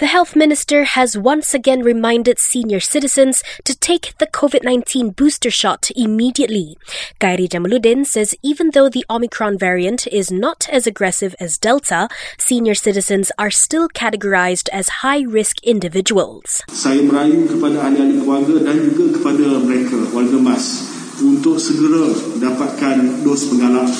[0.00, 5.50] The health minister has once again reminded senior citizens to take the COVID 19 booster
[5.50, 6.78] shot immediately.
[7.20, 12.08] Khairy Jamaluddin says even though the Omicron variant is not as aggressive as Delta,
[12.38, 16.64] senior citizens are still categorized as high risk individuals.
[16.72, 22.08] Saya merayu kepada ahli-ahli keluarga dan juga kepada mereka, warga mas, untuk segera
[22.40, 23.92] dapatkan dos penggalak.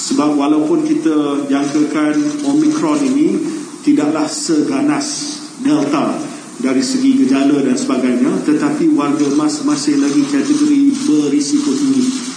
[0.00, 2.16] Sebab walaupun kita jangkakan
[2.48, 3.36] Omicron ini
[3.84, 6.16] tidaklah seganas delta
[6.62, 12.32] dari segi gejala dan sebagainya tetapi warga mas masih lagi kategori berisiko tinggi.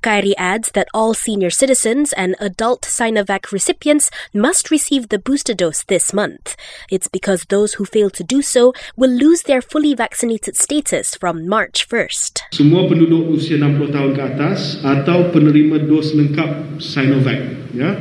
[0.00, 5.84] Khairi adds that all senior citizens and adult Sinovac recipients must receive the booster dose
[5.84, 6.56] this month.
[6.90, 11.46] It's because those who fail to do so will lose their fully vaccinated status from
[11.46, 12.48] March 1st.
[12.56, 17.40] Semua penduduk usia 60 tahun ke atas atau penerima dos lengkap Sinovac,
[17.76, 18.00] ya,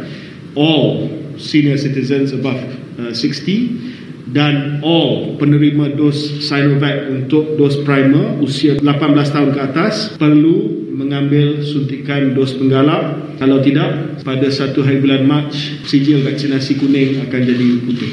[0.56, 2.64] all senior citizens above
[2.96, 3.99] uh, 60
[4.30, 8.86] dan all penerima dos Sinovac untuk dos primer usia 18
[9.34, 15.50] tahun ke atas perlu mengambil suntikan dos penggalak kalau tidak pada satu hari bulan Mac
[15.88, 18.12] sijil vaksinasi kuning akan jadi putih.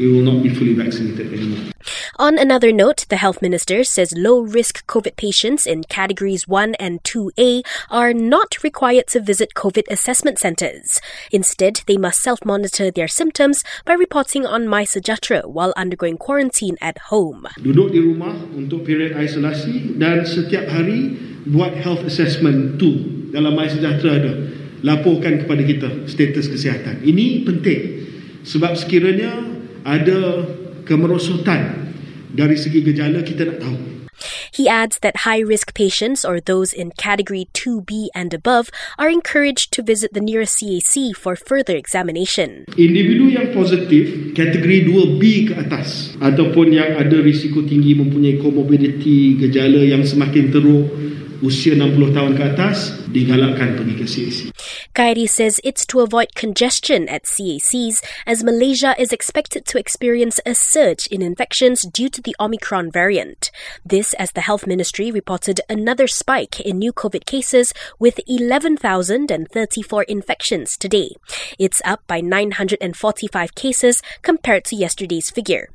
[0.00, 1.75] We will not be fully vaccinated anymore
[2.18, 7.02] On another note, the health minister says low risk COVID patients in categories 1 and
[7.04, 10.98] 2A are not required to visit COVID assessment centers.
[11.30, 17.12] Instead, they must self monitor their symptoms by reporting on MySejahtera while undergoing quarantine at
[17.12, 17.44] home.
[17.60, 22.96] Duduk di rumah untuk period isolasi dan setiap hari buat health assessment tu
[23.28, 24.34] dalam MySejahtera ada.
[24.80, 27.04] Laporkan kepada kita status kesihatan.
[27.04, 27.80] Ini penting
[28.40, 29.36] sebab sekiranya
[29.84, 30.48] ada
[30.88, 31.85] kemerosotan
[32.32, 33.78] dari segi gejala kita nak tahu.
[34.50, 39.72] He adds that high risk patients or those in category 2B and above are encouraged
[39.76, 42.64] to visit the nearest CAC for further examination.
[42.80, 49.84] Individu yang positif kategori 2B ke atas ataupun yang ada risiko tinggi mempunyai komorbiditi gejala
[49.84, 50.88] yang semakin teruk
[51.44, 54.55] usia 60 tahun ke atas digalakkan pergi ke CAC.
[54.96, 60.54] Khairy says it's to avoid congestion at CACs as Malaysia is expected to experience a
[60.54, 63.50] surge in infections due to the Omicron variant.
[63.84, 70.78] This as the Health Ministry reported another spike in new COVID cases with 11,034 infections
[70.78, 71.10] today.
[71.58, 75.68] It's up by 945 cases compared to yesterday's figure.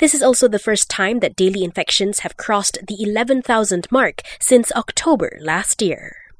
[0.00, 4.70] This is also the first time that daily infections have crossed the 11,000 mark since
[4.72, 6.25] October last year.